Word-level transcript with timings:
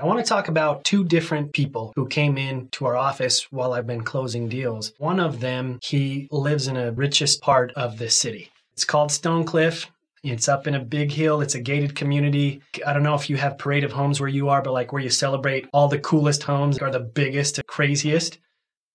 I 0.00 0.06
want 0.06 0.18
to 0.18 0.24
talk 0.24 0.48
about 0.48 0.82
two 0.84 1.04
different 1.04 1.52
people 1.52 1.92
who 1.94 2.08
came 2.08 2.38
in 2.38 2.68
to 2.70 2.86
our 2.86 2.96
office 2.96 3.52
while 3.52 3.74
I've 3.74 3.86
been 3.86 4.02
closing 4.02 4.48
deals. 4.48 4.94
One 4.96 5.20
of 5.20 5.40
them, 5.40 5.78
he 5.82 6.26
lives 6.30 6.68
in 6.68 6.78
a 6.78 6.92
richest 6.92 7.42
part 7.42 7.70
of 7.72 7.98
the 7.98 8.08
city. 8.08 8.50
It's 8.72 8.86
called 8.86 9.10
Stonecliff. 9.10 9.88
It's 10.22 10.48
up 10.48 10.66
in 10.66 10.74
a 10.74 10.80
big 10.80 11.12
hill. 11.12 11.42
It's 11.42 11.54
a 11.54 11.60
gated 11.60 11.94
community. 11.94 12.62
I 12.86 12.94
don't 12.94 13.02
know 13.02 13.14
if 13.14 13.28
you 13.28 13.36
have 13.36 13.58
parade 13.58 13.84
of 13.84 13.92
homes 13.92 14.20
where 14.20 14.28
you 14.30 14.48
are, 14.48 14.62
but 14.62 14.72
like 14.72 14.90
where 14.90 15.02
you 15.02 15.10
celebrate 15.10 15.68
all 15.74 15.88
the 15.88 15.98
coolest 15.98 16.44
homes 16.44 16.78
are 16.78 16.90
the 16.90 17.00
biggest, 17.00 17.60
craziest. 17.66 18.38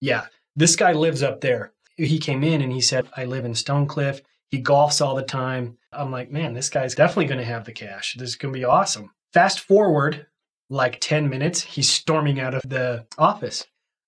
Yeah, 0.01 0.25
this 0.55 0.75
guy 0.75 0.93
lives 0.93 1.21
up 1.21 1.39
there. 1.39 1.71
He 1.97 2.17
came 2.17 2.43
in 2.43 2.63
and 2.63 2.71
he 2.71 2.81
said, 2.81 3.07
I 3.15 3.25
live 3.25 3.45
in 3.45 3.53
Stonecliff. 3.53 4.21
He 4.49 4.63
golfs 4.63 5.05
all 5.05 5.13
the 5.13 5.21
time. 5.21 5.77
I'm 5.91 6.11
like, 6.11 6.31
man, 6.31 6.55
this 6.55 6.69
guy's 6.69 6.95
definitely 6.95 7.25
going 7.25 7.39
to 7.39 7.45
have 7.45 7.65
the 7.65 7.73
cash. 7.73 8.15
This 8.17 8.29
is 8.29 8.35
going 8.35 8.51
to 8.55 8.59
be 8.59 8.65
awesome. 8.65 9.11
Fast 9.33 9.59
forward 9.59 10.25
like 10.69 10.99
10 10.99 11.29
minutes, 11.29 11.61
he's 11.61 11.89
storming 11.89 12.39
out 12.39 12.53
of 12.53 12.61
the 12.67 13.05
office. 13.17 13.65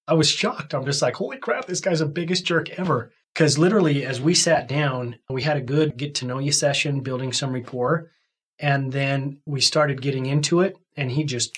I 0.08 0.14
was 0.14 0.30
shocked. 0.30 0.74
I'm 0.74 0.86
just 0.86 1.02
like, 1.02 1.16
holy 1.16 1.38
crap, 1.38 1.66
this 1.66 1.82
guy's 1.82 2.00
the 2.00 2.06
biggest 2.06 2.46
jerk 2.46 2.70
ever. 2.80 3.12
Because 3.34 3.58
literally, 3.58 4.06
as 4.06 4.20
we 4.20 4.34
sat 4.34 4.68
down, 4.68 5.18
we 5.30 5.44
had 5.44 5.58
a 5.58 5.62
good 5.62 5.98
get 5.98 6.16
to 6.16 6.26
know 6.26 6.40
you 6.40 6.52
session, 6.52 7.02
building 7.02 7.32
some 7.34 7.54
rapport. 7.54 8.10
And 8.58 8.92
then 8.92 9.42
we 9.46 9.62
started 9.62 10.02
getting 10.02 10.26
into 10.26 10.62
it, 10.62 10.76
and 10.96 11.12
he 11.12 11.24
just 11.24 11.56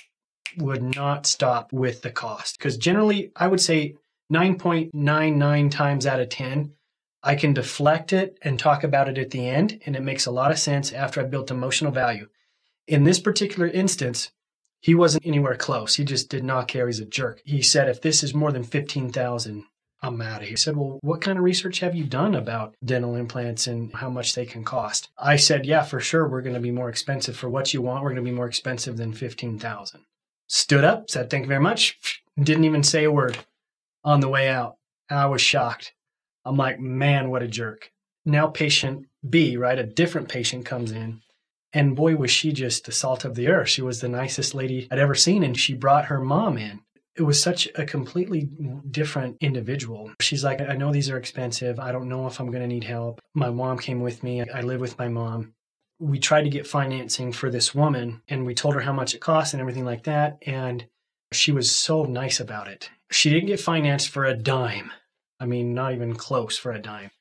would 0.57 0.83
not 0.83 1.25
stop 1.25 1.71
with 1.71 2.01
the 2.01 2.11
cost. 2.11 2.57
Because 2.57 2.75
generally, 2.75 3.31
I 3.35 3.47
would 3.47 3.61
say 3.61 3.95
9.99 4.33 5.71
times 5.71 6.05
out 6.05 6.19
of 6.19 6.29
10, 6.29 6.73
I 7.23 7.35
can 7.35 7.53
deflect 7.53 8.13
it 8.13 8.37
and 8.41 8.59
talk 8.59 8.83
about 8.83 9.07
it 9.07 9.17
at 9.17 9.31
the 9.31 9.47
end, 9.47 9.81
and 9.85 9.95
it 9.95 10.03
makes 10.03 10.25
a 10.25 10.31
lot 10.31 10.51
of 10.51 10.59
sense 10.59 10.91
after 10.91 11.21
I've 11.21 11.31
built 11.31 11.51
emotional 11.51 11.91
value. 11.91 12.27
In 12.87 13.03
this 13.03 13.19
particular 13.19 13.67
instance, 13.67 14.31
he 14.81 14.95
wasn't 14.95 15.25
anywhere 15.25 15.55
close. 15.55 15.95
He 15.95 16.05
just 16.05 16.29
did 16.29 16.43
not 16.43 16.67
care. 16.67 16.87
He's 16.87 16.99
a 16.99 17.05
jerk. 17.05 17.41
He 17.45 17.61
said, 17.61 17.89
if 17.89 18.01
this 18.01 18.23
is 18.23 18.33
more 18.33 18.51
than 18.51 18.63
15,000, 18.63 19.65
I'm 20.01 20.21
out 20.21 20.37
of 20.37 20.41
here. 20.43 20.51
He 20.51 20.55
said, 20.55 20.77
Well, 20.77 20.99
what 21.01 21.21
kind 21.21 21.37
of 21.37 21.43
research 21.43 21.79
have 21.81 21.93
you 21.93 22.05
done 22.05 22.33
about 22.35 22.75
dental 22.83 23.15
implants 23.15 23.67
and 23.67 23.93
how 23.93 24.09
much 24.09 24.33
they 24.33 24.45
can 24.45 24.63
cost? 24.63 25.09
I 25.17 25.35
said, 25.35 25.65
Yeah, 25.65 25.83
for 25.83 25.99
sure. 25.99 26.27
We're 26.27 26.41
going 26.41 26.53
to 26.55 26.61
be 26.61 26.71
more 26.71 26.89
expensive 26.89 27.35
for 27.35 27.49
what 27.49 27.73
you 27.73 27.81
want. 27.81 28.03
We're 28.03 28.11
going 28.11 28.23
to 28.23 28.31
be 28.31 28.35
more 28.35 28.47
expensive 28.47 28.95
than 28.95 29.11
15,000. 29.11 30.01
Stood 30.47 30.85
up, 30.85 31.09
said, 31.09 31.29
Thank 31.29 31.43
you 31.43 31.49
very 31.49 31.59
much. 31.59 31.99
Didn't 32.39 32.63
even 32.63 32.83
say 32.83 33.03
a 33.03 33.11
word 33.11 33.37
on 34.05 34.21
the 34.21 34.29
way 34.29 34.47
out. 34.47 34.77
I 35.09 35.25
was 35.25 35.41
shocked. 35.41 35.93
I'm 36.45 36.55
like, 36.55 36.79
Man, 36.79 37.29
what 37.29 37.43
a 37.43 37.47
jerk. 37.47 37.91
Now, 38.25 38.47
patient 38.47 39.07
B, 39.29 39.57
right? 39.57 39.77
A 39.77 39.83
different 39.83 40.29
patient 40.29 40.65
comes 40.65 40.91
in 40.91 41.21
and 41.73 41.95
boy, 41.95 42.15
was 42.15 42.31
she 42.31 42.51
just 42.51 42.85
the 42.85 42.91
salt 42.91 43.25
of 43.25 43.35
the 43.35 43.47
earth. 43.47 43.69
She 43.69 43.81
was 43.81 44.01
the 44.01 44.09
nicest 44.09 44.55
lady 44.55 44.87
I'd 44.91 44.99
ever 44.99 45.15
seen. 45.15 45.43
And 45.43 45.57
she 45.57 45.73
brought 45.73 46.05
her 46.05 46.19
mom 46.19 46.57
in. 46.57 46.81
It 47.15 47.23
was 47.23 47.41
such 47.41 47.67
a 47.75 47.85
completely 47.85 48.49
different 48.89 49.37
individual. 49.41 50.11
She's 50.21 50.43
like, 50.43 50.61
I 50.61 50.75
know 50.75 50.91
these 50.91 51.09
are 51.09 51.17
expensive. 51.17 51.79
I 51.79 51.91
don't 51.91 52.07
know 52.07 52.27
if 52.27 52.39
I'm 52.39 52.49
going 52.49 52.61
to 52.61 52.67
need 52.67 52.85
help. 52.85 53.19
My 53.33 53.49
mom 53.49 53.77
came 53.77 54.01
with 54.01 54.23
me. 54.23 54.41
I 54.41 54.61
live 54.61 54.79
with 54.79 54.97
my 54.97 55.09
mom. 55.09 55.53
We 55.99 56.17
tried 56.17 56.43
to 56.43 56.49
get 56.49 56.65
financing 56.65 57.33
for 57.33 57.49
this 57.49 57.75
woman 57.75 58.21
and 58.29 58.45
we 58.45 58.55
told 58.55 58.73
her 58.75 58.81
how 58.81 58.93
much 58.93 59.13
it 59.13 59.19
costs 59.19 59.53
and 59.53 59.59
everything 59.59 59.83
like 59.83 60.05
that. 60.05 60.37
And 60.45 60.85
she 61.33 61.51
was 61.51 61.75
so 61.75 62.05
nice 62.05 62.39
about 62.39 62.69
it. 62.69 62.89
She 63.11 63.29
didn't 63.29 63.47
get 63.47 63.59
financed 63.59 64.09
for 64.09 64.23
a 64.23 64.33
dime. 64.33 64.91
I 65.41 65.45
mean, 65.45 65.73
not 65.73 65.93
even 65.93 66.15
close 66.15 66.57
for 66.57 66.71
a 66.71 66.81
dime. 66.81 67.11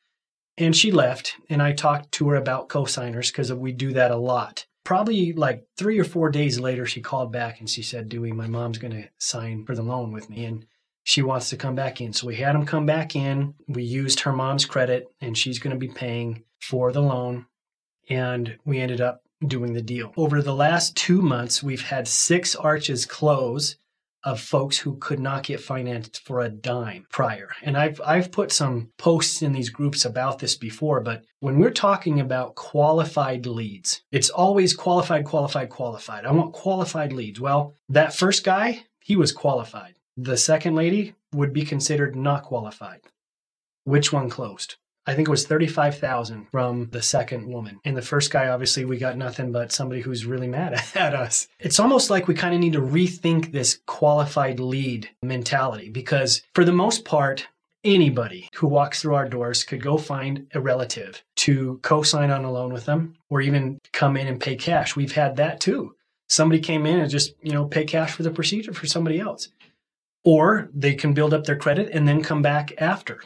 And 0.59 0.77
she 0.77 0.91
left, 0.91 1.37
and 1.49 1.63
I 1.63 1.73
talked 1.73 2.11
to 2.13 2.29
her 2.31 2.37
about 2.37 2.69
cosigners 2.69 3.29
because 3.29 3.53
we 3.53 3.71
do 3.71 3.93
that 3.93 4.11
a 4.11 4.17
lot. 4.17 4.67
Probably 4.83 5.33
like 5.33 5.65
three 5.77 6.01
or 6.01 6.05
four 6.05 6.31
days 6.31 6.59
later, 6.59 6.85
she 6.85 7.01
called 7.01 7.31
back 7.31 7.61
and 7.61 7.71
she 7.71 7.83
said, 7.83 8.09
Dewey, 8.09 8.33
my 8.33 8.49
mom's 8.49 8.79
going 8.79 8.95
to 8.95 9.09
sign 9.19 9.65
for 9.65 9.77
the 9.77 9.83
loan 9.83 10.11
with 10.11 10.29
me. 10.29 10.45
And 10.47 10.67
she 11.05 11.23
wants 11.23 11.49
to 11.51 11.57
come 11.57 11.77
back 11.77 12.01
in. 12.01 12.13
So 12.13 12.27
we 12.27 12.37
had 12.37 12.57
him 12.57 12.67
come 12.67 12.87
back 12.87 13.15
in. 13.15 13.55
We 13.69 13.85
used 13.85 14.21
her 14.21 14.33
mom's 14.33 14.67
credit, 14.67 15.07
and 15.21 15.39
she's 15.39 15.61
going 15.61 15.75
to 15.75 15.79
be 15.79 15.93
paying 15.93 16.43
for 16.61 16.91
the 16.91 17.03
loan. 17.03 17.47
And 18.11 18.59
we 18.65 18.81
ended 18.81 19.01
up 19.01 19.23
doing 19.47 19.75
the 19.75 19.83
deal. 19.83 20.13
Over 20.17 20.43
the 20.43 20.55
last 20.55 20.97
two 20.97 21.23
months, 21.23 21.63
we've 21.63 21.83
had 21.83 22.09
six 22.09 22.57
arches 22.57 23.07
close 23.07 23.77
of 24.25 24.41
folks 24.41 24.79
who 24.79 24.97
could 24.97 25.21
not 25.21 25.45
get 25.45 25.61
financed 25.61 26.21
for 26.25 26.41
a 26.41 26.49
dime 26.49 27.07
prior. 27.11 27.51
And 27.63 27.77
I've 27.77 28.01
I've 28.05 28.33
put 28.33 28.53
some 28.53 28.91
posts 28.99 29.43
in 29.43 29.53
these 29.53 29.71
groups 29.71 30.05
about 30.05 30.39
this 30.39 30.57
before, 30.57 31.01
but 31.01 31.25
when 31.41 31.59
we're 31.59 31.71
talking 31.71 32.21
about 32.21 32.55
qualified 32.55 33.47
leads, 33.47 34.03
it's 34.11 34.31
always 34.31 34.75
qualified, 34.75 35.25
qualified, 35.25 35.71
qualified. 35.71 36.25
I 36.25 36.33
want 36.33 36.53
qualified 36.53 37.13
leads. 37.13 37.41
Well, 37.41 37.75
that 37.89 38.15
first 38.15 38.45
guy, 38.45 38.85
he 39.01 39.17
was 39.17 39.33
qualified. 39.33 39.95
The 40.17 40.37
second 40.37 40.75
lady 40.75 41.15
would 41.33 41.53
be 41.53 41.65
considered 41.65 42.17
not 42.17 42.43
qualified. 42.43 43.01
Which 43.85 44.13
one 44.13 44.29
closed? 44.29 44.77
I 45.09 45.15
think 45.15 45.27
it 45.27 45.31
was 45.31 45.47
35,000 45.47 46.49
from 46.51 46.91
the 46.91 47.01
second 47.01 47.47
woman. 47.47 47.81
And 47.83 47.97
the 47.97 48.03
first 48.03 48.31
guy, 48.31 48.49
obviously, 48.49 48.85
we 48.85 48.99
got 48.99 49.17
nothing 49.17 49.53
but 49.53 49.73
somebody 49.73 50.03
who's 50.03 50.27
really 50.27 50.49
mad 50.49 50.75
at 50.95 51.15
us. 51.15 51.49
It's 51.59 51.81
almost 51.81 52.11
like 52.11 52.29
we 52.29 52.35
kind 52.35 52.55
of 52.55 52.61
need 52.61 52.75
to 52.75 52.83
rethink 52.83 53.51
this 53.51 53.81
qualified 53.87 54.61
lead 54.61 55.09
mentality 55.23 55.89
because, 55.89 56.43
for 56.55 56.63
the 56.63 56.73
most 56.73 57.07
part, 57.07 57.47
anybody 57.85 58.51
who 58.57 58.67
walks 58.67 59.01
through 59.01 59.15
our 59.15 59.27
doors 59.27 59.65
could 59.65 59.83
go 59.83 59.97
find 59.97 60.47
a 60.53 60.61
relative 60.61 61.25
to 61.37 61.81
co 61.83 62.03
sign 62.03 62.31
on 62.31 62.45
a 62.45 62.53
loan 62.53 62.71
with 62.71 62.85
them 62.85 63.15
or 63.31 63.41
even 63.41 63.79
come 63.95 64.15
in 64.19 64.27
and 64.27 64.39
pay 64.39 64.57
cash. 64.57 64.95
We've 64.95 65.13
had 65.13 65.37
that 65.37 65.59
too. 65.59 65.95
Somebody 66.29 66.61
came 66.61 66.85
in 66.85 67.01
and 67.01 67.11
just, 67.11 67.33
you 67.41 67.53
know, 67.53 67.65
pay 67.65 67.87
cash 67.87 68.13
for 68.13 68.25
the 68.25 68.31
procedure 68.31 68.75
for 68.75 68.87
somebody 68.87 69.19
else. 69.19 69.49
Or 70.23 70.69
they 70.75 70.95
can 70.95 71.15
build 71.15 71.33
up 71.33 71.45
their 71.45 71.57
credit 71.57 71.89
and 71.95 72.07
then 72.07 72.23
come 72.23 72.43
back 72.43 72.75
after. 72.77 73.23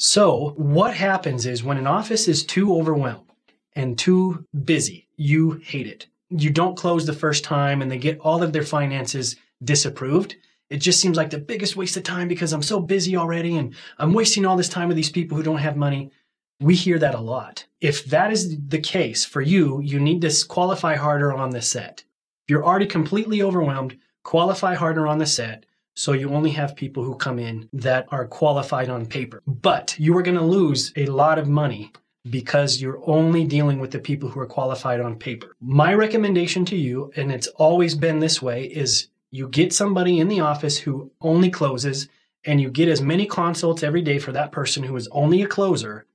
So, 0.00 0.54
what 0.56 0.94
happens 0.94 1.44
is 1.44 1.64
when 1.64 1.76
an 1.76 1.88
office 1.88 2.28
is 2.28 2.44
too 2.46 2.72
overwhelmed 2.76 3.32
and 3.74 3.98
too 3.98 4.46
busy, 4.64 5.08
you 5.16 5.60
hate 5.64 5.88
it. 5.88 6.06
You 6.30 6.50
don't 6.50 6.76
close 6.76 7.04
the 7.04 7.12
first 7.12 7.42
time 7.42 7.82
and 7.82 7.90
they 7.90 7.98
get 7.98 8.20
all 8.20 8.44
of 8.44 8.52
their 8.52 8.62
finances 8.62 9.34
disapproved. 9.64 10.36
It 10.70 10.76
just 10.76 11.00
seems 11.00 11.16
like 11.16 11.30
the 11.30 11.38
biggest 11.38 11.74
waste 11.74 11.96
of 11.96 12.04
time 12.04 12.28
because 12.28 12.52
I'm 12.52 12.62
so 12.62 12.78
busy 12.78 13.16
already 13.16 13.56
and 13.56 13.74
I'm 13.98 14.12
wasting 14.12 14.46
all 14.46 14.56
this 14.56 14.68
time 14.68 14.86
with 14.86 14.96
these 14.96 15.10
people 15.10 15.36
who 15.36 15.42
don't 15.42 15.58
have 15.58 15.76
money. 15.76 16.12
We 16.60 16.76
hear 16.76 17.00
that 17.00 17.16
a 17.16 17.20
lot. 17.20 17.66
If 17.80 18.04
that 18.04 18.30
is 18.30 18.56
the 18.68 18.78
case 18.78 19.24
for 19.24 19.40
you, 19.40 19.80
you 19.80 19.98
need 19.98 20.20
to 20.20 20.46
qualify 20.46 20.94
harder 20.94 21.32
on 21.32 21.50
the 21.50 21.62
set. 21.62 22.04
If 22.44 22.50
you're 22.50 22.64
already 22.64 22.86
completely 22.86 23.42
overwhelmed, 23.42 23.98
qualify 24.22 24.74
harder 24.74 25.08
on 25.08 25.18
the 25.18 25.26
set 25.26 25.66
so 25.98 26.12
you 26.12 26.30
only 26.30 26.50
have 26.50 26.76
people 26.76 27.02
who 27.02 27.16
come 27.16 27.40
in 27.40 27.68
that 27.72 28.06
are 28.10 28.24
qualified 28.24 28.88
on 28.88 29.04
paper. 29.04 29.42
But 29.48 29.98
you 29.98 30.16
are 30.16 30.22
going 30.22 30.36
to 30.36 30.44
lose 30.44 30.92
a 30.94 31.06
lot 31.06 31.40
of 31.40 31.48
money 31.48 31.90
because 32.30 32.80
you're 32.80 33.02
only 33.04 33.44
dealing 33.44 33.80
with 33.80 33.90
the 33.90 33.98
people 33.98 34.28
who 34.28 34.38
are 34.38 34.46
qualified 34.46 35.00
on 35.00 35.16
paper. 35.16 35.56
My 35.60 35.92
recommendation 35.92 36.64
to 36.66 36.76
you, 36.76 37.10
and 37.16 37.32
it's 37.32 37.48
always 37.48 37.96
been 37.96 38.20
this 38.20 38.40
way, 38.40 38.66
is 38.66 39.08
you 39.32 39.48
get 39.48 39.72
somebody 39.72 40.20
in 40.20 40.28
the 40.28 40.38
office 40.38 40.78
who 40.78 41.10
only 41.20 41.50
closes 41.50 42.08
and 42.44 42.60
you 42.60 42.70
get 42.70 42.88
as 42.88 43.02
many 43.02 43.26
consults 43.26 43.82
every 43.82 44.02
day 44.02 44.20
for 44.20 44.30
that 44.30 44.52
person 44.52 44.84
who 44.84 44.94
is 44.94 45.08
only 45.08 45.42
a 45.42 45.48
closer 45.48 46.06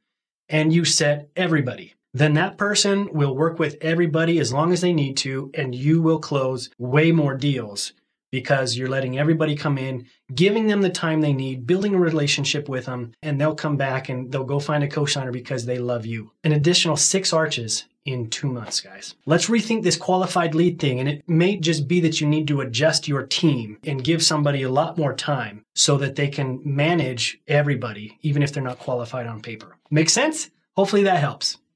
and 0.48 0.72
you 0.72 0.86
set 0.86 1.28
everybody. 1.36 1.94
Then 2.14 2.36
that 2.36 2.58
person 2.58 3.10
will 3.12 3.36
work 3.36 3.60
with 3.60 3.76
everybody 3.82 4.40
as 4.40 4.54
long 4.54 4.72
as 4.72 4.80
they 4.80 4.94
need 4.94 5.18
to, 5.18 5.52
and 5.54 5.76
you 5.76 6.02
will 6.02 6.20
close 6.20 6.70
way 6.78 7.12
more 7.12 7.36
deals 7.36 7.92
because 8.34 8.76
you're 8.76 8.90
letting 8.90 9.20
everybody 9.20 9.56
come 9.56 9.78
in, 9.78 10.08
giving 10.34 10.66
them 10.66 10.82
the 10.82 10.90
time 10.90 11.22
they 11.22 11.32
need, 11.32 11.68
building 11.68 11.94
a 11.94 12.00
relationship 12.00 12.68
with 12.68 12.88
them, 12.88 13.12
and 13.22 13.40
they'll 13.40 13.54
come 13.54 13.78
back 13.78 14.10
and 14.10 14.32
they'll 14.32 14.44
go 14.44 14.60
find 14.60 14.84
a 14.84 14.88
cosigner 14.88 15.32
because 15.32 15.68
they 15.68 15.78
love 15.78 16.04
you. 16.04 16.32
An 16.44 16.52
additional 16.52 16.98
six 16.98 17.32
arches 17.32 17.86
in 18.06 18.32
two 18.32 18.48
months, 18.48 18.82
guys. 18.82 19.14
Let's 19.28 19.50
rethink 19.50 19.84
this 19.84 19.98
qualified 19.98 20.56
lead 20.56 20.80
thing. 20.80 21.00
And 21.00 21.08
it 21.08 21.30
may 21.30 21.58
just 21.58 21.88
be 21.88 22.00
that 22.02 22.20
you 22.20 22.28
need 22.28 22.48
to 22.48 22.62
adjust 22.62 23.08
your 23.08 23.22
team 23.22 23.78
and 23.86 24.04
give 24.04 24.24
somebody 24.24 24.64
a 24.64 24.72
lot 24.72 24.98
more 24.98 25.14
time 25.14 25.64
so 25.76 25.98
that 25.98 26.16
they 26.16 26.28
can 26.28 26.60
manage 26.66 27.40
everybody, 27.48 28.18
even 28.24 28.42
if 28.42 28.52
they're 28.52 28.64
not 28.64 28.80
qualified 28.80 29.28
on 29.28 29.44
paper. 29.44 29.78
Make 29.92 30.10
sense? 30.10 30.50
Hopefully 30.76 31.04
that 31.04 31.20
helps. 31.20 31.60